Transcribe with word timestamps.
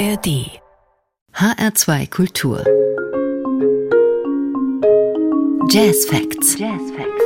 ARD 0.00 0.48
HR2 1.34 2.08
Kultur 2.08 2.64
Jazz 5.68 6.06
Facts. 6.06 6.58
Jazz 6.58 6.80
Facts. 6.96 7.24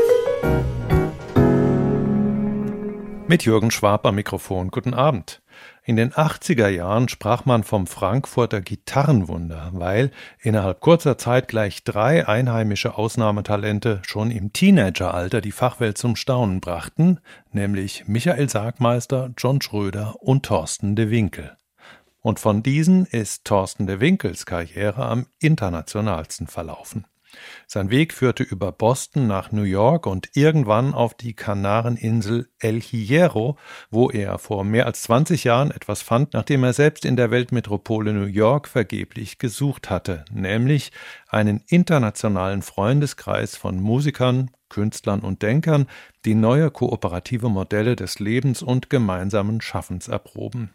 Mit 3.28 3.44
Jürgen 3.44 3.70
Schwab 3.70 4.04
am 4.04 4.16
Mikrofon. 4.16 4.72
Guten 4.72 4.92
Abend. 4.92 5.40
In 5.84 5.94
den 5.94 6.10
80er 6.10 6.66
Jahren 6.66 7.08
sprach 7.08 7.44
man 7.44 7.62
vom 7.62 7.86
Frankfurter 7.86 8.60
Gitarrenwunder, 8.60 9.70
weil 9.72 10.10
innerhalb 10.40 10.80
kurzer 10.80 11.16
Zeit 11.16 11.46
gleich 11.46 11.84
drei 11.84 12.26
einheimische 12.26 12.98
Ausnahmetalente 12.98 14.02
schon 14.04 14.32
im 14.32 14.52
Teenageralter 14.52 15.40
die 15.40 15.52
Fachwelt 15.52 15.96
zum 15.96 16.16
Staunen 16.16 16.60
brachten, 16.60 17.20
nämlich 17.52 18.08
Michael 18.08 18.48
Sargmeister, 18.48 19.30
John 19.38 19.62
Schröder 19.62 20.16
und 20.18 20.44
Thorsten 20.44 20.96
de 20.96 21.10
Winkel. 21.10 21.56
Und 22.24 22.40
von 22.40 22.62
diesen 22.62 23.04
ist 23.04 23.44
Thorsten 23.44 23.86
de 23.86 24.00
Winkels 24.00 24.46
Karriere 24.46 25.04
am 25.04 25.26
internationalsten 25.40 26.46
verlaufen. 26.46 27.04
Sein 27.66 27.90
Weg 27.90 28.14
führte 28.14 28.42
über 28.42 28.72
Boston 28.72 29.26
nach 29.26 29.52
New 29.52 29.64
York 29.64 30.06
und 30.06 30.30
irgendwann 30.32 30.94
auf 30.94 31.12
die 31.12 31.34
Kanareninsel 31.34 32.48
El 32.58 32.80
Hierro, 32.80 33.58
wo 33.90 34.08
er 34.08 34.38
vor 34.38 34.64
mehr 34.64 34.86
als 34.86 35.02
20 35.02 35.44
Jahren 35.44 35.70
etwas 35.70 36.00
fand, 36.00 36.32
nachdem 36.32 36.64
er 36.64 36.72
selbst 36.72 37.04
in 37.04 37.16
der 37.16 37.30
Weltmetropole 37.30 38.14
New 38.14 38.24
York 38.24 38.68
vergeblich 38.68 39.36
gesucht 39.36 39.90
hatte, 39.90 40.24
nämlich 40.32 40.92
einen 41.28 41.62
internationalen 41.66 42.62
Freundeskreis 42.62 43.54
von 43.54 43.78
Musikern, 43.78 44.50
Künstlern 44.70 45.20
und 45.20 45.42
Denkern, 45.42 45.88
die 46.24 46.34
neue 46.34 46.70
kooperative 46.70 47.50
Modelle 47.50 47.96
des 47.96 48.18
Lebens 48.18 48.62
und 48.62 48.88
gemeinsamen 48.88 49.60
Schaffens 49.60 50.08
erproben. 50.08 50.70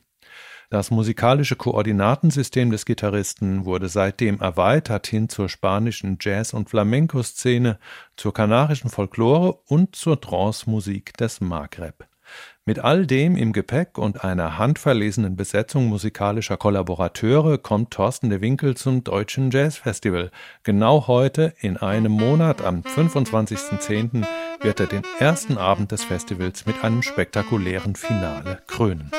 Das 0.72 0.91
musikalische 0.91 1.55
Koordinatensystem 1.55 2.70
des 2.70 2.86
Gitarristen 2.86 3.66
wurde 3.66 3.89
seitdem 3.89 4.39
erweitert 4.39 5.08
hin 5.08 5.28
zur 5.28 5.50
spanischen 5.50 6.20
Jazz- 6.22 6.53
und 6.53 6.70
Flamenco-Szene, 6.70 7.80
zur 8.16 8.36
kanarischen 8.36 8.92
Folklore 8.92 9.62
und 9.66 9.95
zur 9.95 10.22
Trance-Musik 10.22 11.17
des 11.17 11.42
Maghreb. 11.42 12.08
Mit 12.70 12.78
all 12.78 13.08
dem 13.08 13.36
im 13.36 13.52
Gepäck 13.52 13.98
und 13.98 14.23
einer 14.23 14.59
handverlesenen 14.59 15.36
Besetzung 15.36 15.88
musikalischer 15.88 16.56
Kollaborateure 16.56 17.58
kommt 17.58 17.89
Thorsten 17.89 18.30
de 18.30 18.42
Winkel 18.42 18.78
zum 18.78 19.03
Deutschen 19.03 19.50
Jazzfestival. 19.50 20.30
Genau 20.62 21.08
heute, 21.08 21.56
in 21.62 21.78
einem 21.78 22.12
Monat, 22.12 22.64
am 22.64 22.81
25.10., 22.81 24.23
wird 24.62 24.80
er 24.80 24.86
den 24.86 25.02
ersten 25.17 25.58
Abend 25.58 25.92
des 25.92 26.03
Festivals 26.03 26.67
mit 26.67 26.84
einem 26.84 27.02
spektakulären 27.02 27.95
Finale 27.95 28.59
krönen. 28.67 29.09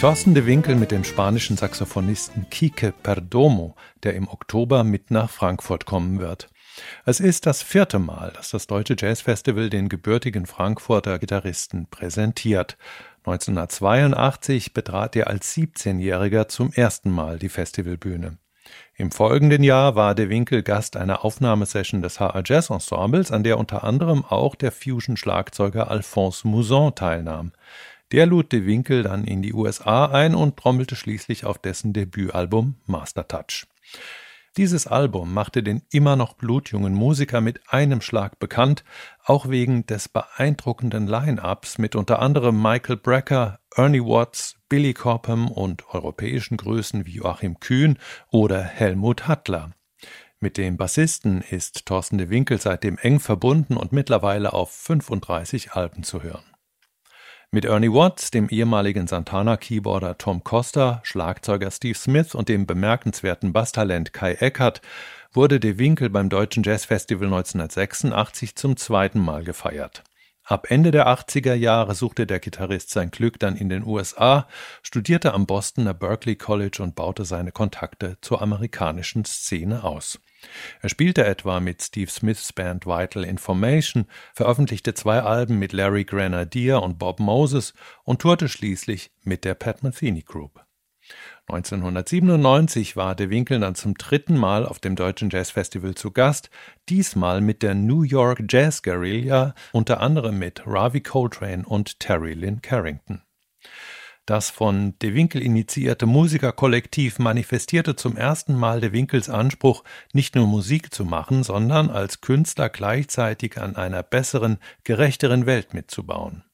Thorsten 0.00 0.32
de 0.32 0.46
Winkel 0.46 0.76
mit 0.76 0.92
dem 0.92 1.02
spanischen 1.02 1.56
Saxophonisten 1.56 2.48
Kike 2.50 2.92
Perdomo, 3.02 3.74
der 4.04 4.14
im 4.14 4.28
Oktober 4.28 4.84
mit 4.84 5.10
nach 5.10 5.28
Frankfurt 5.28 5.86
kommen 5.86 6.20
wird. 6.20 6.48
Es 7.04 7.18
ist 7.18 7.46
das 7.46 7.64
vierte 7.64 7.98
Mal, 7.98 8.30
dass 8.36 8.50
das 8.50 8.68
Deutsche 8.68 8.94
Jazzfestival 8.96 9.70
den 9.70 9.88
gebürtigen 9.88 10.46
Frankfurter 10.46 11.18
Gitarristen 11.18 11.88
präsentiert. 11.90 12.78
1982 13.24 14.72
betrat 14.72 15.16
er 15.16 15.26
als 15.26 15.56
17-Jähriger 15.56 16.46
zum 16.46 16.72
ersten 16.72 17.10
Mal 17.10 17.40
die 17.40 17.48
Festivalbühne. 17.48 18.38
Im 18.94 19.10
folgenden 19.10 19.64
Jahr 19.64 19.96
war 19.96 20.14
De 20.14 20.28
Winkel 20.28 20.62
Gast 20.62 20.96
einer 20.96 21.24
Aufnahmesession 21.24 22.02
des 22.02 22.20
HR 22.20 22.42
Jazz 22.44 22.70
Ensembles, 22.70 23.32
an 23.32 23.42
der 23.42 23.58
unter 23.58 23.82
anderem 23.82 24.24
auch 24.24 24.54
der 24.54 24.70
Fusion-Schlagzeuger 24.70 25.90
Alphonse 25.90 26.46
Mouzon 26.46 26.94
teilnahm. 26.94 27.52
Der 28.10 28.24
lud 28.24 28.52
de 28.52 28.64
Winkel 28.64 29.02
dann 29.02 29.24
in 29.24 29.42
die 29.42 29.52
USA 29.52 30.06
ein 30.06 30.34
und 30.34 30.56
trommelte 30.56 30.96
schließlich 30.96 31.44
auf 31.44 31.58
dessen 31.58 31.92
Debütalbum 31.92 32.76
Master 32.86 33.28
Touch. 33.28 33.66
Dieses 34.56 34.86
Album 34.86 35.34
machte 35.34 35.62
den 35.62 35.82
immer 35.90 36.16
noch 36.16 36.32
blutjungen 36.32 36.94
Musiker 36.94 37.40
mit 37.40 37.60
einem 37.68 38.00
Schlag 38.00 38.38
bekannt, 38.38 38.82
auch 39.24 39.48
wegen 39.48 39.86
des 39.86 40.08
beeindruckenden 40.08 41.06
Line-ups 41.06 41.78
mit 41.78 41.94
unter 41.94 42.20
anderem 42.20 42.60
Michael 42.60 42.96
Brecker, 42.96 43.60
Ernie 43.76 44.00
Watts, 44.00 44.56
Billy 44.68 44.94
Cobham 44.94 45.50
und 45.50 45.88
europäischen 45.90 46.56
Größen 46.56 47.06
wie 47.06 47.16
Joachim 47.16 47.60
Kühn 47.60 47.98
oder 48.30 48.62
Helmut 48.62 49.28
Hattler. 49.28 49.72
Mit 50.40 50.56
dem 50.56 50.76
Bassisten 50.76 51.42
ist 51.42 51.84
Thorsten 51.86 52.16
de 52.16 52.30
Winkel 52.30 52.60
seitdem 52.60 52.96
eng 52.98 53.20
verbunden 53.20 53.76
und 53.76 53.92
mittlerweile 53.92 54.54
auf 54.54 54.72
35 54.72 55.72
Alben 55.72 56.02
zu 56.04 56.22
hören. 56.22 56.44
Mit 57.50 57.64
Ernie 57.64 57.90
Watts, 57.90 58.30
dem 58.30 58.50
ehemaligen 58.50 59.06
Santana-Keyboarder 59.06 60.18
Tom 60.18 60.44
Costa, 60.44 61.00
Schlagzeuger 61.02 61.70
Steve 61.70 61.96
Smith 61.96 62.34
und 62.34 62.50
dem 62.50 62.66
bemerkenswerten 62.66 63.54
Basstalent 63.54 64.12
Kai 64.12 64.34
Eckert 64.34 64.82
wurde 65.32 65.58
De 65.58 65.78
Winkel 65.78 66.10
beim 66.10 66.28
Deutschen 66.28 66.62
Jazzfestival 66.62 67.28
1986 67.28 68.54
zum 68.54 68.76
zweiten 68.76 69.20
Mal 69.20 69.44
gefeiert. 69.44 70.04
Ab 70.44 70.70
Ende 70.70 70.90
der 70.90 71.08
80er 71.08 71.54
Jahre 71.54 71.94
suchte 71.94 72.26
der 72.26 72.38
Gitarrist 72.38 72.90
sein 72.90 73.10
Glück 73.10 73.38
dann 73.38 73.56
in 73.56 73.70
den 73.70 73.82
USA, 73.82 74.46
studierte 74.82 75.32
am 75.32 75.46
Bostoner 75.46 75.94
Berkeley 75.94 76.36
College 76.36 76.82
und 76.82 76.96
baute 76.96 77.24
seine 77.24 77.50
Kontakte 77.50 78.18
zur 78.20 78.42
amerikanischen 78.42 79.24
Szene 79.24 79.84
aus. 79.84 80.20
Er 80.80 80.88
spielte 80.88 81.24
etwa 81.24 81.60
mit 81.60 81.82
Steve 81.82 82.10
Smiths 82.10 82.52
Band 82.52 82.86
Vital 82.86 83.24
Information, 83.24 84.06
veröffentlichte 84.34 84.94
zwei 84.94 85.20
Alben 85.20 85.58
mit 85.58 85.72
Larry 85.72 86.04
Grenadier 86.04 86.82
und 86.82 86.98
Bob 86.98 87.20
Moses 87.20 87.74
und 88.04 88.20
tourte 88.20 88.48
schließlich 88.48 89.10
mit 89.24 89.44
der 89.44 89.54
Pat 89.54 89.82
Metheny 89.82 90.22
Group. 90.22 90.64
1997 91.48 92.94
war 92.94 93.14
De 93.14 93.30
Winkel 93.30 93.60
dann 93.60 93.74
zum 93.74 93.94
dritten 93.94 94.36
Mal 94.36 94.66
auf 94.66 94.78
dem 94.78 94.96
Deutschen 94.96 95.30
Jazzfestival 95.30 95.94
zu 95.94 96.10
Gast, 96.10 96.50
diesmal 96.90 97.40
mit 97.40 97.62
der 97.62 97.74
New 97.74 98.02
York 98.02 98.44
Jazz 98.48 98.82
Guerilla, 98.82 99.54
unter 99.72 100.00
anderem 100.00 100.38
mit 100.38 100.62
Ravi 100.66 101.00
Coltrane 101.00 101.64
und 101.64 102.00
Terry 102.00 102.34
Lynn 102.34 102.60
Carrington. 102.60 103.22
Das 104.28 104.50
von 104.50 104.92
De 104.98 105.14
Winkel 105.14 105.40
initiierte 105.40 106.04
Musikerkollektiv 106.04 107.18
manifestierte 107.18 107.96
zum 107.96 108.14
ersten 108.18 108.54
Mal 108.54 108.78
De 108.82 108.92
Winkels 108.92 109.30
Anspruch, 109.30 109.84
nicht 110.12 110.34
nur 110.34 110.46
Musik 110.46 110.92
zu 110.92 111.06
machen, 111.06 111.42
sondern 111.42 111.88
als 111.88 112.20
Künstler 112.20 112.68
gleichzeitig 112.68 113.58
an 113.58 113.74
einer 113.74 114.02
besseren, 114.02 114.58
gerechteren 114.84 115.46
Welt 115.46 115.72
mitzubauen. 115.72 116.44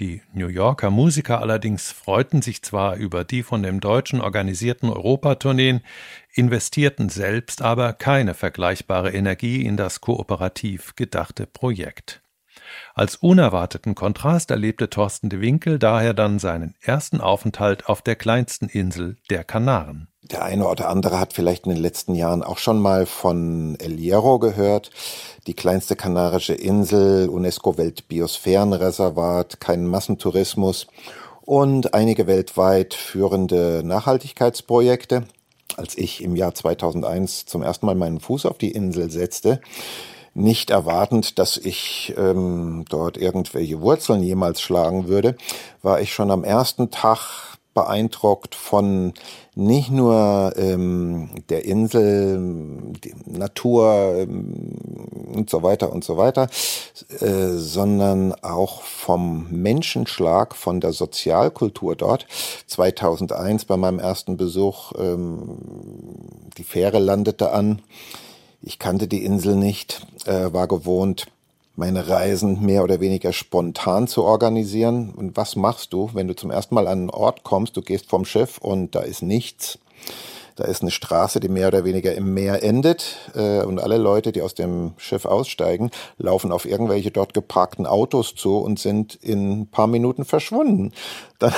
Die 0.00 0.22
New 0.32 0.48
Yorker 0.48 0.90
Musiker 0.90 1.40
allerdings 1.40 1.92
freuten 1.92 2.42
sich 2.42 2.62
zwar 2.62 2.96
über 2.96 3.22
die 3.22 3.44
von 3.44 3.62
dem 3.62 3.78
Deutschen 3.78 4.20
organisierten 4.20 4.90
Europatourneen, 4.90 5.82
investierten 6.32 7.10
selbst 7.10 7.62
aber 7.62 7.92
keine 7.92 8.34
vergleichbare 8.34 9.12
Energie 9.12 9.64
in 9.64 9.76
das 9.76 10.00
kooperativ 10.00 10.96
gedachte 10.96 11.46
Projekt. 11.46 12.22
Als 12.94 13.16
unerwarteten 13.16 13.94
Kontrast 13.94 14.50
erlebte 14.50 14.88
Thorsten 14.90 15.28
de 15.28 15.40
Winkel 15.40 15.78
daher 15.78 16.14
dann 16.14 16.38
seinen 16.38 16.74
ersten 16.80 17.20
Aufenthalt 17.20 17.88
auf 17.88 18.02
der 18.02 18.16
kleinsten 18.16 18.68
Insel 18.68 19.16
der 19.30 19.44
Kanaren. 19.44 20.08
Der 20.22 20.44
eine 20.44 20.68
oder 20.68 20.88
andere 20.88 21.18
hat 21.18 21.32
vielleicht 21.32 21.66
in 21.66 21.72
den 21.72 21.80
letzten 21.80 22.14
Jahren 22.14 22.42
auch 22.42 22.58
schon 22.58 22.78
mal 22.80 23.06
von 23.06 23.76
El 23.80 23.96
Hierro 23.96 24.38
gehört. 24.38 24.90
Die 25.46 25.54
kleinste 25.54 25.96
kanarische 25.96 26.52
Insel, 26.54 27.30
UNESCO-Weltbiosphärenreservat, 27.30 29.60
kein 29.60 29.86
Massentourismus 29.86 30.86
und 31.42 31.94
einige 31.94 32.26
weltweit 32.26 32.92
führende 32.92 33.80
Nachhaltigkeitsprojekte. 33.84 35.24
Als 35.78 35.96
ich 35.96 36.22
im 36.22 36.36
Jahr 36.36 36.54
2001 36.54 37.46
zum 37.46 37.62
ersten 37.62 37.86
Mal 37.86 37.94
meinen 37.94 38.20
Fuß 38.20 38.44
auf 38.44 38.58
die 38.58 38.72
Insel 38.72 39.10
setzte, 39.10 39.62
nicht 40.34 40.70
erwartend, 40.70 41.38
dass 41.38 41.56
ich 41.56 42.14
ähm, 42.16 42.84
dort 42.88 43.16
irgendwelche 43.16 43.80
Wurzeln 43.80 44.22
jemals 44.22 44.60
schlagen 44.60 45.08
würde, 45.08 45.36
war 45.82 46.00
ich 46.00 46.12
schon 46.12 46.30
am 46.30 46.44
ersten 46.44 46.90
Tag 46.90 47.58
beeindruckt 47.78 48.56
von 48.56 49.12
nicht 49.54 49.90
nur 49.92 50.52
ähm, 50.56 51.30
der 51.48 51.64
Insel, 51.64 52.92
Natur 53.24 54.16
ähm, 54.16 54.74
und 55.32 55.48
so 55.48 55.62
weiter 55.62 55.92
und 55.92 56.02
so 56.02 56.16
weiter, 56.16 56.48
äh, 57.20 57.50
sondern 57.50 58.32
auch 58.42 58.82
vom 58.82 59.46
Menschenschlag, 59.50 60.56
von 60.56 60.80
der 60.80 60.92
Sozialkultur 60.92 61.94
dort. 61.94 62.26
2001 62.66 63.66
bei 63.66 63.76
meinem 63.76 64.00
ersten 64.00 64.36
Besuch, 64.36 64.92
ähm, 64.98 65.58
die 66.56 66.64
Fähre 66.64 66.98
landete 66.98 67.52
an. 67.52 67.80
Ich 68.60 68.78
kannte 68.78 69.08
die 69.08 69.24
Insel 69.24 69.56
nicht, 69.56 70.06
äh, 70.26 70.52
war 70.52 70.66
gewohnt, 70.66 71.26
meine 71.76 72.08
Reisen 72.08 72.66
mehr 72.66 72.82
oder 72.82 73.00
weniger 73.00 73.32
spontan 73.32 74.08
zu 74.08 74.24
organisieren. 74.24 75.14
Und 75.16 75.36
was 75.36 75.54
machst 75.54 75.92
du, 75.92 76.10
wenn 76.12 76.26
du 76.26 76.34
zum 76.34 76.50
ersten 76.50 76.74
Mal 76.74 76.88
an 76.88 76.98
einen 76.98 77.10
Ort 77.10 77.44
kommst, 77.44 77.76
du 77.76 77.82
gehst 77.82 78.06
vom 78.08 78.24
Schiff 78.24 78.58
und 78.58 78.94
da 78.96 79.00
ist 79.00 79.22
nichts. 79.22 79.78
Da 80.56 80.64
ist 80.64 80.82
eine 80.82 80.90
Straße, 80.90 81.38
die 81.38 81.48
mehr 81.48 81.68
oder 81.68 81.84
weniger 81.84 82.12
im 82.16 82.34
Meer 82.34 82.64
endet 82.64 83.30
äh, 83.36 83.62
und 83.62 83.78
alle 83.78 83.96
Leute, 83.96 84.32
die 84.32 84.42
aus 84.42 84.54
dem 84.54 84.94
Schiff 84.96 85.24
aussteigen, 85.24 85.92
laufen 86.18 86.50
auf 86.50 86.64
irgendwelche 86.64 87.12
dort 87.12 87.32
geparkten 87.32 87.86
Autos 87.86 88.34
zu 88.34 88.56
und 88.56 88.80
sind 88.80 89.14
in 89.14 89.60
ein 89.60 89.66
paar 89.68 89.86
Minuten 89.86 90.24
verschwunden. 90.24 90.92
Dann, 91.38 91.54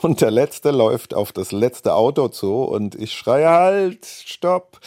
und 0.00 0.22
der 0.22 0.30
Letzte 0.30 0.70
läuft 0.70 1.12
auf 1.12 1.32
das 1.32 1.52
letzte 1.52 1.92
Auto 1.92 2.28
zu 2.28 2.62
und 2.62 2.94
ich 2.94 3.12
schreie 3.12 3.50
halt, 3.50 4.06
stopp. 4.06 4.80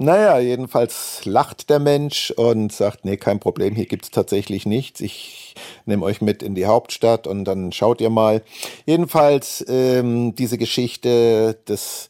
Naja, 0.00 0.38
jedenfalls 0.38 1.24
lacht 1.24 1.70
der 1.70 1.80
Mensch 1.80 2.30
und 2.30 2.72
sagt, 2.72 3.04
nee, 3.04 3.16
kein 3.16 3.40
Problem, 3.40 3.74
hier 3.74 3.86
gibt's 3.86 4.12
tatsächlich 4.12 4.64
nichts. 4.64 5.00
Ich 5.00 5.56
nehme 5.86 6.04
euch 6.04 6.20
mit 6.20 6.40
in 6.44 6.54
die 6.54 6.66
Hauptstadt 6.66 7.26
und 7.26 7.44
dann 7.44 7.72
schaut 7.72 8.00
ihr 8.00 8.10
mal. 8.10 8.42
Jedenfalls 8.86 9.64
ähm, 9.68 10.36
diese 10.36 10.56
Geschichte 10.56 11.58
des 11.66 12.08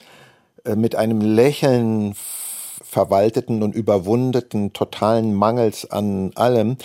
äh, 0.66 0.76
mit 0.76 0.96
einem 0.96 1.22
Lächeln 1.22 2.14
verwalteten 2.84 3.62
und 3.62 3.74
überwundeten 3.74 4.74
totalen 4.74 5.34
Mangels 5.34 5.90
an 5.90 6.32
allem 6.34 6.76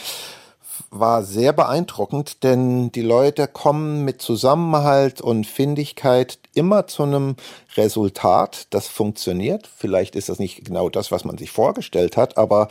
war 0.94 1.24
sehr 1.24 1.54
beeindruckend, 1.54 2.44
denn 2.44 2.92
die 2.92 3.02
Leute 3.02 3.48
kommen 3.48 4.06
mit 4.06 4.22
Zusammenhalt 4.22 5.22
und 5.22 5.48
Findigkeit 5.48 6.38
immer 6.54 6.86
zu 6.86 7.04
einem 7.04 7.36
Resultat, 7.76 8.68
das 8.70 8.88
funktioniert. 8.88 9.68
Vielleicht 9.76 10.16
ist 10.16 10.30
das 10.30 10.38
nicht 10.38 10.64
genau 10.64 10.90
das, 10.90 11.12
was 11.12 11.26
man 11.26 11.38
sich 11.38 11.50
vorgestellt 11.50 12.16
hat, 12.16 12.38
aber 12.38 12.68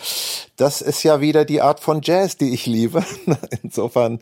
das 0.57 0.83
ist 0.83 1.03
ja 1.03 1.21
wieder 1.21 1.45
die 1.45 1.61
Art 1.61 1.81
von 1.81 2.01
Jazz, 2.03 2.37
die 2.37 2.55
ich 2.55 2.67
liebe. 2.67 3.05
Insofern 3.63 4.21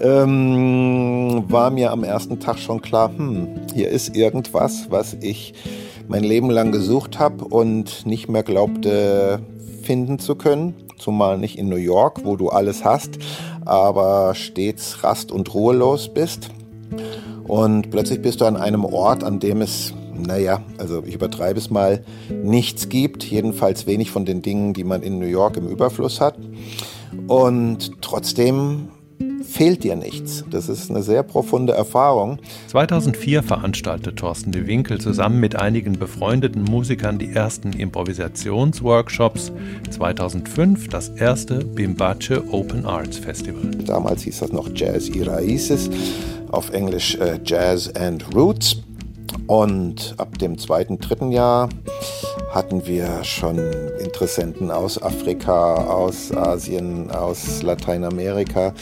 ähm, 0.00 1.44
war 1.48 1.70
mir 1.70 1.92
am 1.92 2.02
ersten 2.02 2.40
Tag 2.40 2.58
schon 2.58 2.80
klar, 2.80 3.10
hm, 3.10 3.66
hier 3.74 3.90
ist 3.90 4.16
irgendwas, 4.16 4.90
was 4.90 5.14
ich 5.20 5.52
mein 6.08 6.24
Leben 6.24 6.48
lang 6.48 6.72
gesucht 6.72 7.18
habe 7.18 7.44
und 7.44 8.06
nicht 8.06 8.28
mehr 8.28 8.42
glaubte 8.42 9.40
finden 9.82 10.18
zu 10.18 10.34
können 10.34 10.74
zumal 11.04 11.36
nicht 11.36 11.58
in 11.58 11.68
New 11.68 11.76
York, 11.76 12.24
wo 12.24 12.36
du 12.36 12.48
alles 12.48 12.84
hast, 12.84 13.18
aber 13.64 14.34
stets 14.34 15.04
rast- 15.04 15.30
und 15.30 15.52
ruhelos 15.52 16.08
bist. 16.08 16.48
Und 17.46 17.90
plötzlich 17.90 18.22
bist 18.22 18.40
du 18.40 18.46
an 18.46 18.56
einem 18.56 18.86
Ort, 18.86 19.22
an 19.22 19.38
dem 19.38 19.60
es, 19.60 19.92
naja, 20.14 20.62
also 20.78 21.02
ich 21.04 21.14
übertreibe 21.14 21.58
es 21.58 21.70
mal, 21.70 22.02
nichts 22.42 22.88
gibt, 22.88 23.22
jedenfalls 23.22 23.86
wenig 23.86 24.10
von 24.10 24.24
den 24.24 24.40
Dingen, 24.40 24.72
die 24.72 24.84
man 24.84 25.02
in 25.02 25.18
New 25.18 25.26
York 25.26 25.58
im 25.58 25.68
Überfluss 25.68 26.22
hat. 26.22 26.38
Und 27.26 28.00
trotzdem 28.00 28.88
fehlt 29.44 29.84
dir 29.84 29.96
nichts. 29.96 30.44
Das 30.50 30.68
ist 30.68 30.90
eine 30.90 31.02
sehr 31.02 31.22
profunde 31.22 31.72
Erfahrung. 31.72 32.38
2004 32.68 33.42
veranstaltete 33.42 34.14
Thorsten 34.14 34.52
de 34.52 34.66
Winkel 34.66 35.00
zusammen 35.00 35.40
mit 35.40 35.56
einigen 35.56 35.98
befreundeten 35.98 36.62
Musikern 36.62 37.18
die 37.18 37.32
ersten 37.32 37.72
Improvisationsworkshops. 37.72 39.52
2005 39.90 40.88
das 40.88 41.10
erste 41.10 41.64
Bimbache 41.64 42.42
Open 42.50 42.86
Arts 42.86 43.18
Festival. 43.18 43.70
Damals 43.86 44.22
hieß 44.22 44.40
das 44.40 44.52
noch 44.52 44.68
Jazz 44.74 45.10
Raíces, 45.14 45.90
auf 46.50 46.70
Englisch 46.70 47.16
äh, 47.16 47.38
Jazz 47.44 47.94
and 47.94 48.34
Roots. 48.34 48.82
Und 49.46 50.14
ab 50.16 50.38
dem 50.38 50.58
zweiten, 50.58 50.98
dritten 50.98 51.30
Jahr 51.30 51.68
hatten 52.54 52.86
wir 52.86 53.24
schon 53.24 53.58
Interessenten 53.98 54.70
aus 54.70 55.02
Afrika, 55.02 55.74
aus 55.74 56.30
Asien, 56.32 57.10
aus 57.10 57.62
Lateinamerika. 57.62 58.72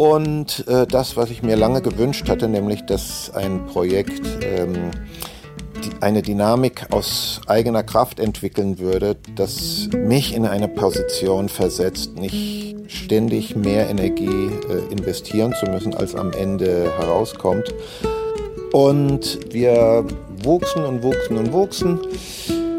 Und 0.00 0.66
äh, 0.66 0.86
das, 0.86 1.18
was 1.18 1.30
ich 1.30 1.42
mir 1.42 1.56
lange 1.56 1.82
gewünscht 1.82 2.30
hatte, 2.30 2.48
nämlich 2.48 2.86
dass 2.86 3.30
ein 3.34 3.66
Projekt 3.66 4.22
ähm, 4.40 4.92
die, 5.84 5.90
eine 6.00 6.22
Dynamik 6.22 6.86
aus 6.90 7.42
eigener 7.46 7.82
Kraft 7.82 8.18
entwickeln 8.18 8.78
würde, 8.78 9.18
das 9.36 9.90
mich 9.92 10.34
in 10.34 10.46
eine 10.46 10.68
Position 10.68 11.50
versetzt, 11.50 12.18
nicht 12.18 12.76
ständig 12.86 13.56
mehr 13.56 13.90
Energie 13.90 14.24
äh, 14.70 14.90
investieren 14.90 15.52
zu 15.60 15.66
müssen, 15.66 15.92
als 15.92 16.14
am 16.14 16.32
Ende 16.32 16.90
herauskommt. 16.98 17.74
Und 18.72 19.52
wir 19.52 20.06
wuchsen 20.42 20.82
und 20.82 21.02
wuchsen 21.02 21.36
und 21.36 21.52
wuchsen. 21.52 22.00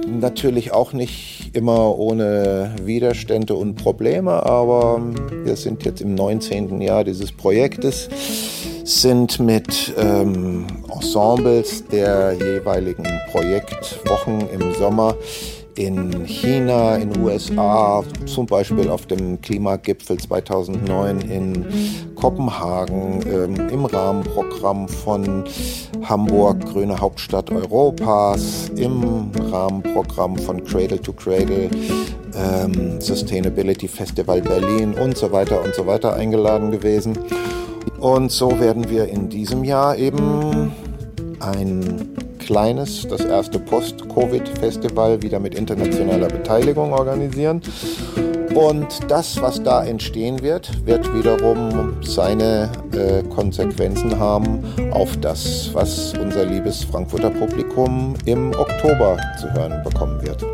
Natürlich 0.08 0.74
auch 0.74 0.92
nicht 0.92 1.41
immer 1.54 1.98
ohne 1.98 2.76
Widerstände 2.84 3.56
und 3.56 3.76
Probleme, 3.76 4.32
aber 4.46 5.02
wir 5.44 5.56
sind 5.56 5.84
jetzt 5.84 6.02
im 6.02 6.16
19. 6.16 6.82
Jahr 6.82 7.04
dieses 7.04 7.32
Projektes, 7.32 8.10
sind 8.84 9.40
mit 9.40 9.94
ähm, 9.98 10.68
Ensembles 10.94 11.86
der 11.88 12.34
jeweiligen 12.34 13.08
Projektwochen 13.32 14.42
im 14.54 14.74
Sommer 14.74 15.16
in 15.76 16.26
China, 16.26 16.96
in 16.96 17.14
den 17.14 17.24
USA, 17.24 18.04
zum 18.26 18.46
Beispiel 18.46 18.90
auf 18.90 19.06
dem 19.06 19.42
Klimagipfel 19.42 20.18
2009 20.18 21.22
in 21.22 21.66
Kopenhagen, 22.16 23.22
ähm, 23.26 23.70
im 23.70 23.86
Rahmenprogramm 23.86 24.88
von 24.88 25.46
Hamburg, 26.04 26.66
grüne 26.66 27.00
Hauptstadt 27.00 27.52
Europas, 27.52 28.70
im 28.76 29.32
Rahmenprogramm 29.52 30.38
von 30.38 30.64
Cradle 30.64 31.02
to 31.02 31.14
Cradle, 31.14 31.70
ähm, 32.36 33.00
Sustainability 33.02 33.88
Festival 33.88 34.42
Berlin 34.42 34.94
und 34.94 35.18
so 35.18 35.32
weiter 35.32 35.64
und 35.64 35.74
so 35.74 35.86
weiter 35.86 36.14
eingeladen 36.14 36.72
gewesen. 36.72 37.18
Und 38.00 38.32
so 38.32 38.60
werden 38.60 38.90
wir 38.90 39.08
in 39.08 39.30
diesem 39.30 39.64
Jahr 39.64 39.98
eben 39.98 40.72
ein 41.40 42.10
kleines, 42.42 43.08
das 43.08 43.24
erste 43.24 43.60
Post-Covid-Festival 43.60 45.22
wieder 45.22 45.40
mit 45.40 45.56
internationaler 45.56 46.28
Beteiligung 46.28 46.94
organisieren. 46.94 47.62
Und 48.54 48.88
das, 49.10 49.42
was 49.42 49.64
da 49.64 49.86
entstehen 49.86 50.42
wird, 50.42 50.86
wird 50.86 51.14
wiederum 51.16 51.98
seine 52.02 52.70
äh, 52.92 53.24
Konsequenzen 53.30 54.20
haben 54.20 54.64
auf 54.92 55.16
das, 55.22 55.70
was 55.74 56.14
unser 56.18 56.46
liebes 56.46 56.84
Frankfurter 56.84 57.30
Publikum 57.30 58.14
im 58.26 58.52
Oktober 58.52 59.18
zu 59.40 59.52
hören 59.54 59.82
bekommen 59.84 60.22
wird. 60.22 60.46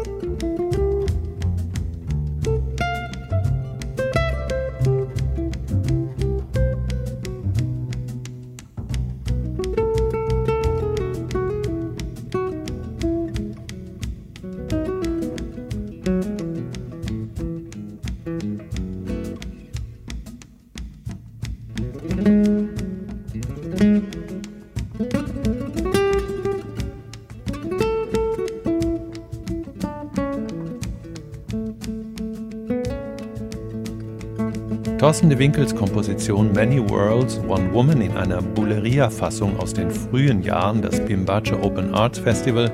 Thorsten 35.08 35.30
de 35.30 35.40
Winkels 35.40 35.74
Komposition 35.74 36.52
Many 36.52 36.82
Worlds, 36.90 37.40
One 37.48 37.72
Woman 37.72 38.02
in 38.02 38.12
einer 38.18 38.42
Bulleria-Fassung 38.42 39.58
aus 39.58 39.74
den 39.74 39.90
frühen 39.90 40.44
Jahren 40.44 40.82
des 40.82 41.00
Pimbace 41.00 41.54
Open 41.62 41.94
Arts 41.96 42.20
Festival, 42.20 42.70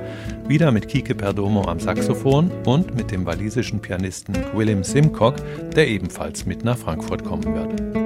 wieder 0.47 0.71
mit 0.71 0.87
Kike 0.87 1.13
Perdomo 1.13 1.61
am 1.67 1.79
Saxophon 1.79 2.49
und 2.65 2.95
mit 2.95 3.11
dem 3.11 3.27
walisischen 3.27 3.79
Pianisten 3.79 4.35
Willem 4.55 4.83
Simcock, 4.83 5.35
der 5.75 5.87
ebenfalls 5.87 6.47
mit 6.47 6.63
nach 6.63 6.79
Frankfurt 6.79 7.23
kommen 7.23 7.53
wird. 7.53 8.02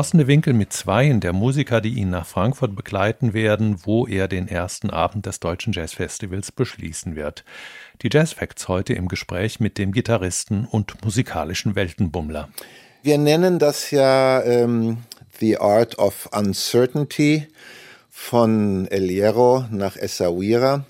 De 0.00 0.26
Winkel 0.26 0.54
mit 0.54 0.72
zweien 0.72 1.20
der 1.20 1.34
Musiker, 1.34 1.82
die 1.82 1.90
ihn 1.90 2.08
nach 2.08 2.24
Frankfurt 2.26 2.74
begleiten 2.74 3.34
werden, 3.34 3.84
wo 3.84 4.06
er 4.06 4.28
den 4.28 4.48
ersten 4.48 4.88
Abend 4.88 5.26
des 5.26 5.40
Deutschen 5.40 5.74
Jazzfestivals 5.74 6.52
beschließen 6.52 7.16
wird. 7.16 7.44
Die 8.00 8.08
Jazz 8.10 8.34
heute 8.66 8.94
im 8.94 9.08
Gespräch 9.08 9.60
mit 9.60 9.76
dem 9.76 9.92
Gitarristen 9.92 10.64
und 10.64 11.04
musikalischen 11.04 11.74
Weltenbummler. 11.74 12.48
Wir 13.02 13.18
nennen 13.18 13.58
das 13.58 13.90
ja 13.90 14.42
ähm, 14.42 14.98
The 15.38 15.58
Art 15.58 15.98
of 15.98 16.30
Uncertainty 16.32 17.46
von 18.08 18.86
El 18.86 19.06
Hierro 19.06 19.66
nach 19.70 19.96
Essaouira. 19.96 20.86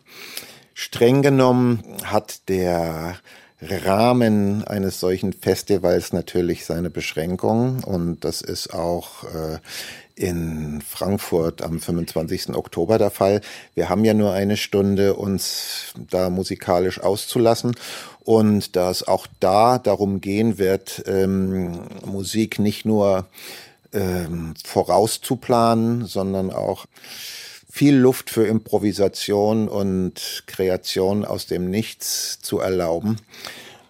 Streng 0.72 1.22
genommen 1.22 1.82
hat 2.04 2.48
der 2.48 3.16
Rahmen 3.62 4.64
eines 4.64 5.00
solchen 5.00 5.32
Festivals 5.32 6.12
natürlich 6.12 6.64
seine 6.64 6.90
Beschränkungen 6.90 7.84
und 7.84 8.24
das 8.24 8.40
ist 8.40 8.72
auch 8.72 9.24
äh, 9.24 9.58
in 10.14 10.82
Frankfurt 10.82 11.62
am 11.62 11.80
25. 11.80 12.50
Oktober 12.50 12.98
der 12.98 13.10
Fall. 13.10 13.40
Wir 13.74 13.88
haben 13.88 14.04
ja 14.04 14.14
nur 14.14 14.32
eine 14.32 14.56
Stunde, 14.56 15.14
uns 15.14 15.94
da 16.10 16.30
musikalisch 16.30 17.00
auszulassen 17.00 17.74
und 18.20 18.76
da 18.76 18.90
es 18.90 19.06
auch 19.06 19.26
da 19.40 19.78
darum 19.78 20.20
gehen 20.20 20.58
wird, 20.58 21.02
ähm, 21.06 21.80
Musik 22.04 22.58
nicht 22.58 22.84
nur 22.84 23.26
ähm, 23.92 24.54
vorauszuplanen, 24.64 26.06
sondern 26.06 26.50
auch 26.50 26.86
viel 27.70 27.96
Luft 27.96 28.30
für 28.30 28.46
Improvisation 28.46 29.68
und 29.68 30.44
Kreation 30.46 31.24
aus 31.24 31.46
dem 31.46 31.70
Nichts 31.70 32.40
zu 32.40 32.58
erlauben, 32.58 33.16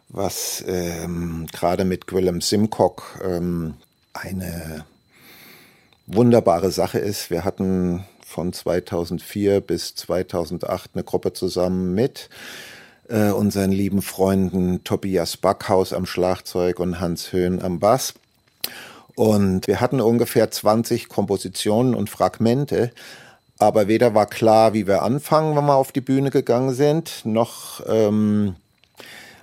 was 0.08 0.62
ähm, 0.66 1.46
gerade 1.50 1.84
mit 1.84 2.06
Gwillem 2.06 2.40
Simcock 2.40 3.20
ähm, 3.24 3.74
eine 4.12 4.84
wunderbare 6.06 6.70
Sache 6.70 6.98
ist. 6.98 7.30
Wir 7.30 7.44
hatten 7.44 8.04
von 8.24 8.52
2004 8.52 9.60
bis 9.60 9.94
2008 9.94 10.90
eine 10.94 11.04
Gruppe 11.04 11.32
zusammen 11.32 11.94
mit 11.94 12.28
äh, 13.08 13.30
unseren 13.30 13.72
lieben 13.72 14.02
Freunden 14.02 14.84
Tobias 14.84 15.36
Backhaus 15.36 15.92
am 15.92 16.06
Schlagzeug 16.06 16.80
und 16.80 17.00
Hans 17.00 17.32
Höhn 17.32 17.62
am 17.62 17.80
Bass. 17.80 18.14
Und 19.14 19.66
wir 19.66 19.80
hatten 19.80 20.00
ungefähr 20.00 20.50
20 20.50 21.08
Kompositionen 21.08 21.94
und 21.94 22.08
Fragmente, 22.08 22.92
aber 23.60 23.88
weder 23.88 24.14
war 24.14 24.26
klar, 24.26 24.72
wie 24.72 24.86
wir 24.86 25.02
anfangen, 25.02 25.56
wenn 25.56 25.66
wir 25.66 25.76
auf 25.76 25.92
die 25.92 26.00
Bühne 26.00 26.30
gegangen 26.30 26.74
sind, 26.74 27.22
noch 27.24 27.80
ähm, 27.86 28.56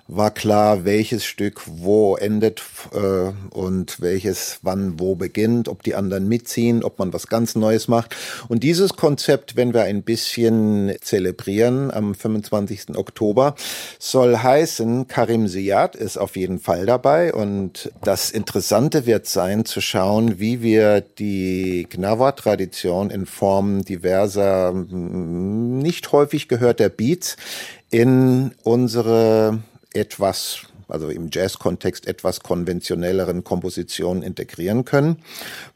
war 0.07 0.31
klar, 0.31 0.85
welches 0.85 1.25
Stück 1.25 1.61
wo 1.65 2.15
endet 2.15 2.63
äh, 2.93 3.31
und 3.51 3.99
welches 3.99 4.59
wann 4.61 4.99
wo 4.99 5.15
beginnt, 5.15 5.67
ob 5.67 5.83
die 5.83 5.95
anderen 5.95 6.27
mitziehen, 6.27 6.83
ob 6.83 6.97
man 6.99 7.11
was 7.13 7.27
ganz 7.27 7.55
Neues 7.55 7.87
macht. 7.87 8.15
Und 8.47 8.63
dieses 8.63 8.95
Konzept, 8.95 9.55
wenn 9.55 9.73
wir 9.73 9.83
ein 9.83 10.03
bisschen 10.03 10.93
zelebrieren 11.01 11.91
am 11.91 12.15
25. 12.15 12.95
Oktober, 12.95 13.55
soll 13.99 14.37
heißen, 14.37 15.07
Karim 15.07 15.47
Siad 15.47 15.95
ist 15.95 16.17
auf 16.17 16.37
jeden 16.37 16.59
Fall 16.59 16.85
dabei. 16.85 17.33
Und 17.33 17.91
das 18.01 18.31
Interessante 18.31 19.05
wird 19.05 19.27
sein, 19.27 19.65
zu 19.65 19.81
schauen, 19.81 20.39
wie 20.39 20.61
wir 20.61 21.01
die 21.01 21.85
Gnawa-Tradition 21.89 23.09
in 23.09 23.25
Form 23.25 23.83
diverser, 23.83 24.71
nicht 24.73 26.11
häufig 26.13 26.47
gehörter 26.47 26.89
Beats 26.89 27.35
in 27.89 28.51
unsere 28.63 29.59
etwas 29.93 30.67
also 30.87 31.09
im 31.09 31.29
Jazz-Kontext 31.31 32.07
etwas 32.07 32.39
konventionelleren 32.41 33.43
Kompositionen 33.43 34.23
integrieren 34.23 34.85
können. 34.85 35.17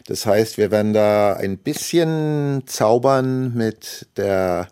Das 0.05 0.25
heißt, 0.25 0.57
wir 0.57 0.71
werden 0.71 0.93
da 0.93 1.33
ein 1.33 1.57
bisschen 1.57 2.63
zaubern 2.65 3.53
mit 3.53 4.07
der 4.17 4.67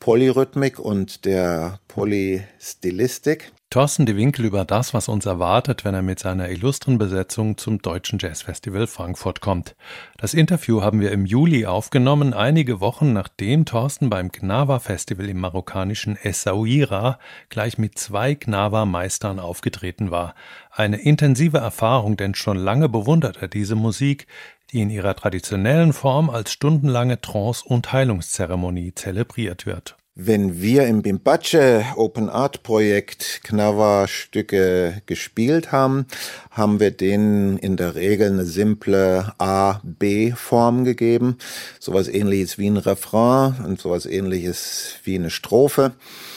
Polyrhythmik 0.00 0.78
und 0.78 1.24
der 1.24 1.80
Polystilistik. 1.88 3.52
Thorsten 3.70 4.06
de 4.06 4.16
Winkel 4.16 4.46
über 4.46 4.64
das, 4.64 4.94
was 4.94 5.10
uns 5.10 5.26
erwartet, 5.26 5.84
wenn 5.84 5.92
er 5.92 6.00
mit 6.00 6.18
seiner 6.18 6.48
illustren 6.48 6.96
Besetzung 6.96 7.58
zum 7.58 7.82
Deutschen 7.82 8.18
Jazzfestival 8.18 8.86
Frankfurt 8.86 9.42
kommt. 9.42 9.76
Das 10.16 10.32
Interview 10.32 10.80
haben 10.80 11.02
wir 11.02 11.12
im 11.12 11.26
Juli 11.26 11.66
aufgenommen, 11.66 12.32
einige 12.32 12.80
Wochen 12.80 13.12
nachdem 13.12 13.66
Thorsten 13.66 14.08
beim 14.08 14.32
Gnawa 14.32 14.78
Festival 14.78 15.28
im 15.28 15.40
marokkanischen 15.40 16.16
Essaouira 16.16 17.18
gleich 17.50 17.76
mit 17.76 17.98
zwei 17.98 18.32
Gnawa 18.32 18.86
Meistern 18.86 19.38
aufgetreten 19.38 20.10
war. 20.10 20.34
Eine 20.70 21.02
intensive 21.02 21.58
Erfahrung, 21.58 22.16
denn 22.16 22.34
schon 22.34 22.56
lange 22.56 22.88
bewundert 22.88 23.36
er 23.42 23.48
diese 23.48 23.74
Musik, 23.74 24.26
die 24.72 24.80
in 24.80 24.88
ihrer 24.88 25.14
traditionellen 25.14 25.92
Form 25.92 26.30
als 26.30 26.52
stundenlange 26.52 27.20
Trance- 27.20 27.66
und 27.66 27.92
Heilungszeremonie 27.92 28.94
zelebriert 28.94 29.66
wird. 29.66 29.98
Wenn 30.20 30.60
wir 30.60 30.88
im 30.88 31.02
Bimbache 31.02 31.86
Open 31.94 32.28
Art 32.28 32.64
Projekt 32.64 33.42
Knava-Stücke 33.44 35.00
gespielt 35.06 35.70
haben, 35.70 36.06
haben 36.50 36.80
wir 36.80 36.90
denen 36.90 37.56
in 37.56 37.76
der 37.76 37.94
Regel 37.94 38.32
eine 38.32 38.44
simple 38.44 39.32
A-B-Form 39.38 40.84
gegeben. 40.84 41.38
Sowas 41.78 42.08
ähnliches 42.08 42.58
wie 42.58 42.66
ein 42.66 42.78
Refrain 42.78 43.64
und 43.64 43.80
sowas 43.80 44.06
ähnliches 44.06 44.94
wie 45.04 45.14
eine 45.14 45.30
Strophe. 45.30 45.92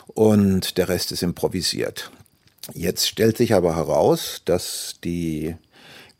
Und 0.05 0.77
der 0.77 0.87
Rest 0.87 1.11
ist 1.11 1.23
improvisiert. 1.23 2.11
Jetzt 2.75 3.07
stellt 3.07 3.35
sich 3.35 3.55
aber 3.55 3.75
heraus, 3.75 4.43
dass 4.45 4.97
die 5.03 5.55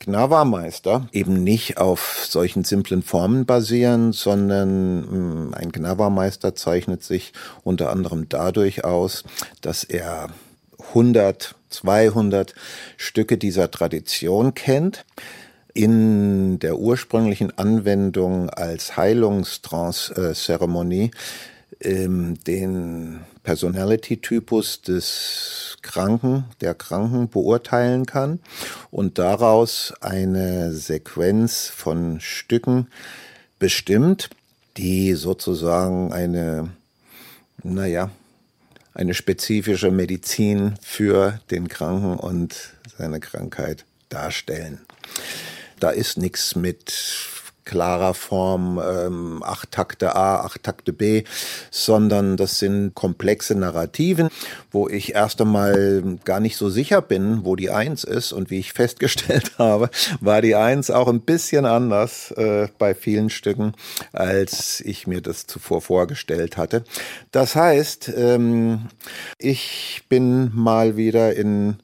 Gnawa-Meister 0.04 1.08
eben 1.12 1.44
nicht 1.44 1.78
auf 1.78 2.26
solchen 2.28 2.64
simplen 2.64 3.02
Formen 3.02 3.46
basieren, 3.46 4.12
sondern 4.12 5.48
mm, 5.48 5.54
ein 5.54 5.70
Gnawa-Meister 5.70 6.54
zeichnet 6.54 7.04
sich 7.04 7.32
unter 7.62 7.90
anderem 7.90 8.28
dadurch 8.28 8.84
aus, 8.84 9.24
dass 9.60 9.84
er 9.84 10.30
100, 10.88 11.54
200 11.70 12.54
Stücke 12.96 13.38
dieser 13.38 13.70
Tradition 13.70 14.54
kennt 14.54 15.04
in 15.74 16.58
der 16.58 16.78
ursprünglichen 16.78 17.56
Anwendung 17.56 18.50
als 18.50 18.96
Heilungstrance-Zeremonie 18.96 21.12
ähm, 21.84 22.38
den 22.44 23.20
Personality-Typus 23.42 24.82
des 24.82 25.76
Kranken, 25.82 26.44
der 26.60 26.74
Kranken 26.74 27.28
beurteilen 27.28 28.06
kann 28.06 28.40
und 28.90 29.18
daraus 29.18 29.92
eine 30.00 30.72
Sequenz 30.72 31.66
von 31.66 32.20
Stücken 32.20 32.88
bestimmt, 33.58 34.30
die 34.76 35.14
sozusagen 35.14 36.12
eine, 36.12 36.70
naja, 37.62 38.10
eine 38.94 39.14
spezifische 39.14 39.90
Medizin 39.90 40.74
für 40.82 41.40
den 41.50 41.68
Kranken 41.68 42.16
und 42.16 42.74
seine 42.96 43.20
Krankheit 43.20 43.84
darstellen. 44.08 44.80
Da 45.80 45.90
ist 45.90 46.16
nichts 46.18 46.54
mit 46.54 46.90
klarer 47.64 48.14
Form 48.14 48.80
ähm, 48.84 49.42
acht 49.42 49.70
Takte 49.70 50.14
A, 50.14 50.40
acht 50.40 50.62
Takte 50.62 50.92
B, 50.92 51.24
sondern 51.70 52.36
das 52.36 52.58
sind 52.58 52.94
komplexe 52.94 53.54
Narrativen, 53.54 54.28
wo 54.70 54.88
ich 54.88 55.14
erst 55.14 55.40
einmal 55.40 56.18
gar 56.24 56.40
nicht 56.40 56.56
so 56.56 56.68
sicher 56.68 57.02
bin, 57.02 57.44
wo 57.44 57.56
die 57.56 57.70
Eins 57.70 58.04
ist 58.04 58.32
und 58.32 58.50
wie 58.50 58.58
ich 58.58 58.72
festgestellt 58.82 59.52
habe, 59.58 59.90
war 60.20 60.42
die 60.42 60.54
Eins 60.54 60.90
auch 60.90 61.08
ein 61.08 61.20
bisschen 61.20 61.66
anders 61.66 62.30
äh, 62.32 62.68
bei 62.78 62.94
vielen 62.94 63.30
Stücken, 63.30 63.74
als 64.12 64.80
ich 64.80 65.06
mir 65.06 65.20
das 65.20 65.46
zuvor 65.46 65.80
vorgestellt 65.80 66.56
hatte. 66.56 66.84
Das 67.30 67.54
heißt, 67.54 68.12
ähm, 68.16 68.88
ich 69.38 70.02
bin 70.08 70.50
mal 70.54 70.96
wieder 70.96 71.34
in 71.34 71.76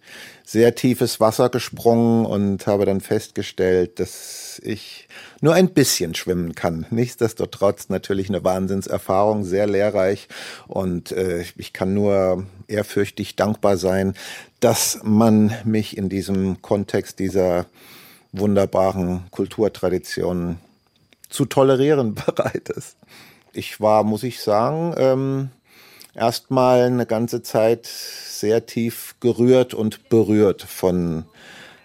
sehr 0.45 0.75
tiefes 0.75 1.21
Wasser 1.21 1.51
gesprungen 1.51 2.25
und 2.25 2.67
habe 2.67 2.87
dann 2.87 3.03
festgestellt, 3.03 4.01
dass 4.01 4.59
ich 4.65 5.08
nur 5.41 5.55
ein 5.55 5.71
bisschen 5.71 6.15
schwimmen 6.15 6.55
kann. 6.55 6.87
Nichtsdestotrotz 6.91 7.89
natürlich 7.89 8.29
eine 8.29 8.45
Wahnsinnserfahrung, 8.45 9.45
sehr 9.45 9.67
lehrreich 9.67 10.29
und 10.67 11.13
äh, 11.13 11.45
ich 11.57 11.73
kann 11.73 11.95
nur 11.95 12.45
ehrfürchtig 12.67 13.37
dankbar 13.37 13.77
sein, 13.77 14.15
dass 14.61 15.01
man 15.03 15.55
mich 15.65 15.97
in 15.97 16.09
diesem 16.09 16.61
Kontext 16.63 17.19
dieser 17.19 17.67
wunderbaren 18.33 19.25
Kulturtraditionen 19.31 20.59
zu 21.29 21.45
tolerieren 21.45 22.15
bereit 22.27 22.69
ist. 22.71 22.97
Ich 23.53 23.81
war, 23.81 24.05
muss 24.05 24.23
ich 24.23 24.41
sagen, 24.41 24.95
ähm, 24.99 25.51
erstmal 26.15 26.83
eine 26.83 27.07
ganze 27.07 27.43
Zeit 27.43 27.87
sehr 27.87 28.67
tief 28.67 29.15
gerührt 29.21 29.75
und 29.75 30.09
berührt 30.09 30.63
von 30.63 31.25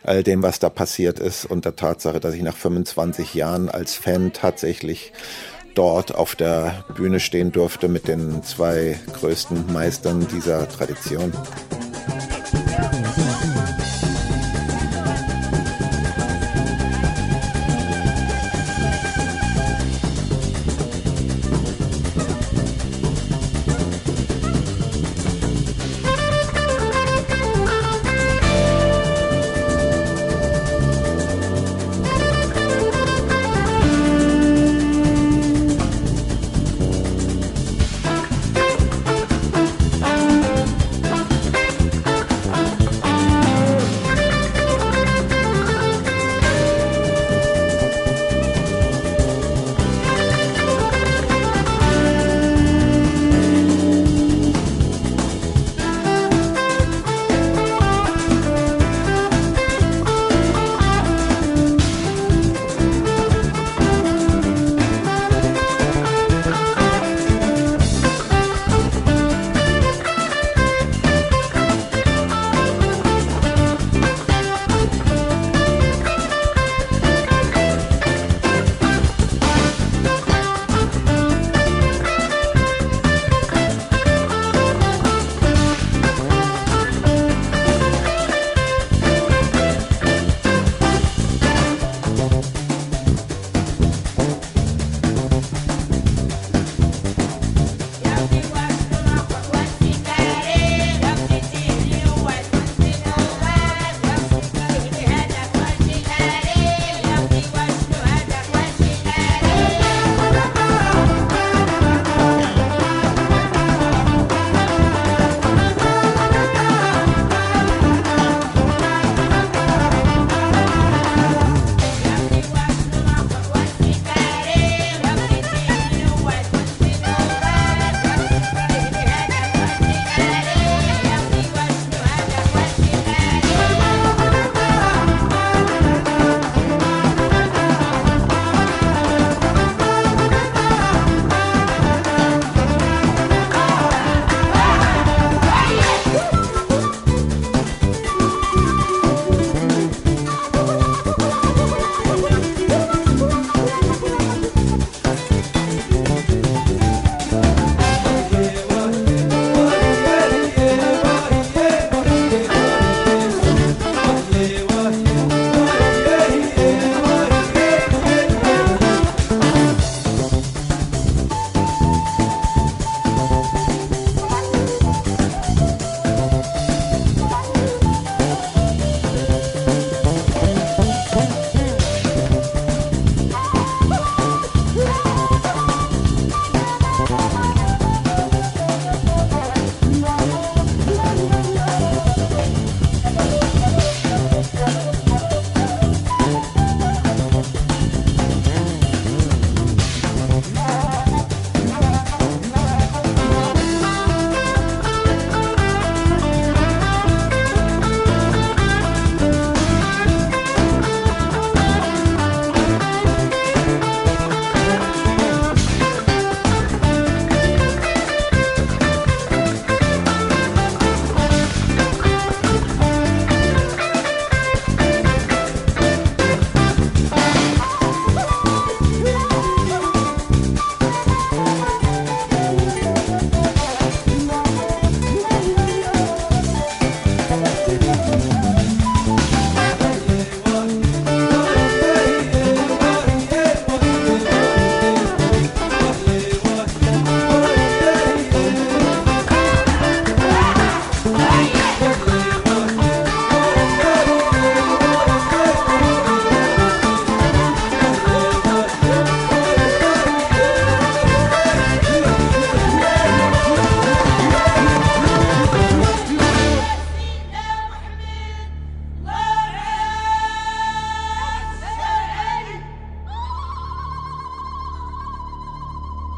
all 0.04 0.24
dem, 0.24 0.44
was 0.44 0.60
da 0.60 0.70
passiert 0.70 1.20
ist 1.20 1.46
und 1.46 1.66
der 1.66 1.76
Tatsache, 1.76 2.20
dass 2.20 2.36
ich 2.36 2.42
nach 2.42 2.56
25 2.56 3.34
Jahren 3.34 3.70
als 3.70 3.96
Fan 3.96 4.34
tatsächlich 4.34 5.14
dort 5.76 6.14
auf 6.14 6.36
der 6.36 6.84
Bühne 6.96 7.20
stehen 7.20 7.52
durfte 7.52 7.88
mit 7.88 8.08
den 8.08 8.44
zwei 8.44 9.00
größten 9.14 9.72
Meistern 9.72 10.28
dieser 10.28 10.68
Tradition. 10.70 11.32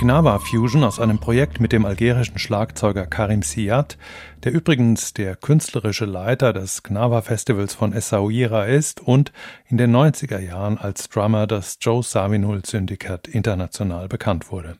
Gnawa 0.06 0.38
Fusion 0.38 0.84
aus 0.84 1.00
einem 1.00 1.18
Projekt 1.18 1.60
mit 1.60 1.72
dem 1.72 1.84
algerischen 1.84 2.38
Schlagzeuger 2.38 3.08
Karim 3.08 3.42
Siad, 3.42 3.98
der 4.44 4.52
übrigens 4.52 5.16
der 5.16 5.36
künstlerische 5.36 6.06
Leiter 6.06 6.54
des 6.54 6.84
Gnawa 6.84 7.24
Festivals 7.24 7.74
von 7.74 7.92
Essaouira 7.92 8.66
ist 8.66 9.02
und 9.02 9.32
in 9.68 9.78
den 9.78 9.96
90er 9.96 10.38
Jahren 10.38 10.78
als 10.78 11.10
Drummer 11.10 11.48
des 11.48 11.80
Joe 11.82 12.04
Savinul 12.04 12.64
Syndicate 12.64 13.28
international 13.28 14.08
bekannt 14.08 14.52
wurde. 14.52 14.78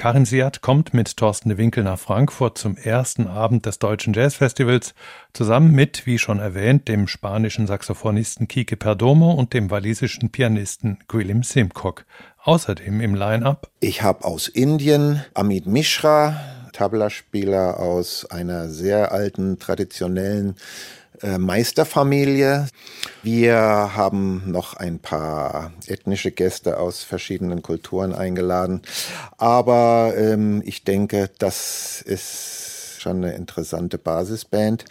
Karin 0.00 0.24
Siat 0.24 0.62
kommt 0.62 0.94
mit 0.94 1.18
Thorsten 1.18 1.50
de 1.50 1.58
Winkel 1.58 1.84
nach 1.84 1.98
Frankfurt 1.98 2.56
zum 2.56 2.78
ersten 2.78 3.26
Abend 3.26 3.66
des 3.66 3.78
Deutschen 3.78 4.14
Jazzfestivals, 4.14 4.94
zusammen 5.34 5.72
mit, 5.72 6.06
wie 6.06 6.18
schon 6.18 6.38
erwähnt, 6.38 6.88
dem 6.88 7.06
spanischen 7.06 7.66
Saxophonisten 7.66 8.48
Kike 8.48 8.78
Perdomo 8.78 9.32
und 9.32 9.52
dem 9.52 9.70
walisischen 9.70 10.30
Pianisten 10.30 11.00
Gwilym 11.06 11.42
Simcock. 11.42 12.06
Außerdem 12.42 13.02
im 13.02 13.14
Line-Up. 13.14 13.70
Ich 13.80 14.00
habe 14.00 14.24
aus 14.24 14.48
Indien 14.48 15.22
Amit 15.34 15.66
Mishra, 15.66 16.40
Tablaspieler 16.72 17.78
aus 17.78 18.24
einer 18.30 18.70
sehr 18.70 19.12
alten, 19.12 19.58
traditionellen 19.58 20.56
äh, 21.20 21.36
Meisterfamilie. 21.36 22.66
Wir 23.22 23.56
haben 23.58 24.50
noch 24.50 24.72
ein 24.72 25.00
paar 25.00 25.74
ethnische 25.86 26.30
Gäste 26.30 26.78
aus 26.78 27.02
verschiedenen 27.04 27.60
Kulturen 27.60 28.14
eingeladen. 28.14 28.80
Aber 29.36 30.14
ähm, 30.16 30.62
ich 30.64 30.82
denke, 30.82 31.28
das 31.38 32.00
ist 32.00 32.96
schon 33.00 33.18
eine 33.18 33.34
interessante 33.34 33.98
Basisband, 33.98 34.86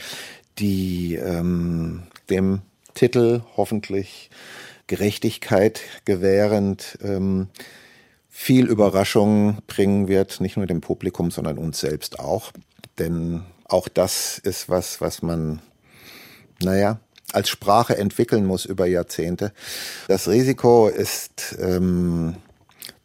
die 0.59 1.15
ähm, 1.15 2.03
dem 2.29 2.61
Titel 2.93 3.41
hoffentlich 3.57 4.29
Gerechtigkeit 4.89 5.81
gewährend 6.03 6.97
ähm, 7.01 7.47
viel 8.27 8.67
Überraschung 8.67 9.59
bringen 9.67 10.07
wird, 10.07 10.41
nicht 10.41 10.57
nur 10.57 10.65
dem 10.65 10.81
Publikum, 10.81 11.31
sondern 11.31 11.57
uns 11.57 11.79
selbst 11.79 12.19
auch. 12.19 12.51
Denn 12.97 13.43
auch 13.65 13.87
das 13.87 14.39
ist 14.39 14.67
was, 14.67 14.99
was 14.99 15.21
man 15.21 15.61
naja, 16.61 16.99
als 17.31 17.49
Sprache 17.49 17.97
entwickeln 17.97 18.45
muss 18.45 18.65
über 18.65 18.87
Jahrzehnte. 18.87 19.53
Das 20.07 20.27
Risiko 20.27 20.87
ist 20.87 21.57
ähm, 21.59 22.35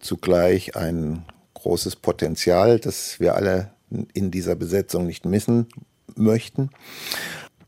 zugleich 0.00 0.76
ein 0.76 1.24
großes 1.54 1.96
Potenzial, 1.96 2.78
das 2.78 3.20
wir 3.20 3.34
alle 3.36 3.70
in 4.12 4.30
dieser 4.30 4.54
Besetzung 4.54 5.06
nicht 5.06 5.26
missen 5.26 5.68
möchten. 6.16 6.70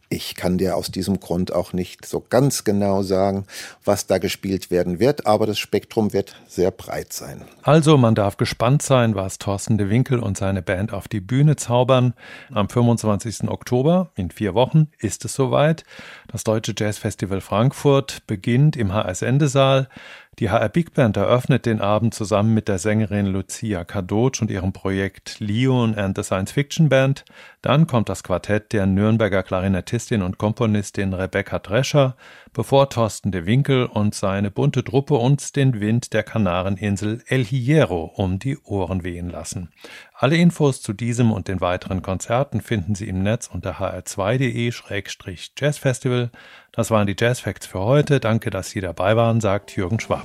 Ich 0.09 0.37
kann 0.37 0.57
dir 0.57 0.77
aus 0.77 0.92
diesem 0.92 1.19
Grund 1.19 1.53
auch 1.53 1.73
nicht 1.73 2.07
so 2.07 2.21
ganz 2.21 2.62
genau 2.62 3.03
sagen, 3.03 3.45
was 3.85 4.07
da 4.07 4.19
gespielt 4.19 4.71
werden 4.71 5.01
wird, 5.01 5.27
aber 5.27 5.47
das 5.47 5.59
Spektrum 5.59 6.12
wird 6.12 6.37
sehr 6.47 6.71
breit 6.71 7.12
sein. 7.12 7.42
Also 7.62 7.99
man 7.99 8.14
darf 8.14 8.37
gespannt 8.37 8.83
sein, 8.83 9.16
was 9.16 9.38
Thorsten 9.38 9.79
de 9.79 9.90
Winkel 9.90 10.21
und 10.21 10.37
seine 10.37 10.62
Band 10.62 10.92
auf 10.92 11.09
die 11.09 11.21
Bühne 11.21 11.57
zaubern. 11.57 12.14
Am 12.53 12.69
25. 12.69 13.49
Oktober, 13.49 14.11
in 14.14 14.31
vier 14.31 14.55
Wochen, 14.55 14.88
ist 15.01 15.25
es 15.25 15.35
soweit. 15.35 15.83
Das 16.29 16.45
Deutsche 16.45 16.75
Jazzfestival 16.77 17.40
Frankfurt 17.40 18.23
beginnt 18.29 18.77
im 18.77 18.92
HS 18.92 19.23
Endesaal. 19.23 19.88
Die 20.38 20.51
HR 20.51 20.68
Big 20.68 20.92
Band 20.92 21.16
eröffnet 21.16 21.64
den 21.64 21.81
Abend 21.81 22.12
zusammen 22.12 22.53
mit 22.53 22.68
der 22.68 22.79
Sängerin 22.79 23.25
Lucia 23.25 23.85
Kadocz 23.85 24.42
und 24.42 24.51
ihrem 24.51 24.75
Projekt 24.75 25.40
Leon 25.40 25.94
and 25.94 26.14
the 26.14 26.22
Science 26.22 26.53
Fiction 26.53 26.90
Band. 26.90 27.25
Dann 27.62 27.87
kommt 27.87 28.11
das 28.11 28.22
Quartett 28.22 28.75
der 28.75 28.85
Nürnberger 28.85 29.42
Klarinettistin 29.42 30.20
und 30.20 30.37
Komponistin 30.37 31.14
Rebecca 31.14 31.59
Drescher, 31.59 32.16
bevor 32.53 32.90
Thorsten 32.90 33.33
de 33.33 33.46
Winkel 33.46 33.87
und 33.87 34.14
seine 34.14 34.51
bunte 34.51 34.85
Truppe 34.85 35.14
uns 35.14 35.53
den 35.53 35.81
Wind 35.81 36.12
der 36.12 36.22
Kanareninsel 36.22 37.22
El 37.29 37.42
Hierro 37.42 38.05
um 38.05 38.38
die 38.38 38.59
Ohren 38.59 39.05
wehen 39.05 39.31
lassen. 39.31 39.70
Alle 40.18 40.38
Infos 40.38 40.81
zu 40.81 40.94
diesem 40.94 41.31
und 41.31 41.46
den 41.46 41.61
weiteren 41.61 42.00
Konzerten 42.00 42.62
finden 42.62 42.94
Sie 42.94 43.07
im 43.07 43.22
Netz 43.22 43.50
unter 43.52 43.81
hr2.de-jazzfestival. 43.81 46.31
Das 46.72 46.90
waren 46.90 47.07
die 47.07 47.16
Jazz 47.18 47.40
Facts 47.40 47.66
für 47.66 47.81
heute. 47.81 48.18
Danke, 48.18 48.48
dass 48.48 48.70
Sie 48.70 48.81
dabei 48.81 49.14
waren, 49.14 49.42
sagt 49.42 49.76
Jürgen 49.76 50.00
Schwab. 50.00 50.24